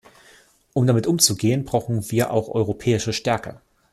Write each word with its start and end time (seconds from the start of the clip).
Um 0.73 0.87
damit 0.87 1.05
umzugehen, 1.05 1.63
brauchen 1.63 2.09
wir 2.09 2.31
auch 2.31 2.49
europäische 2.49 3.13
Stärke. 3.13 3.61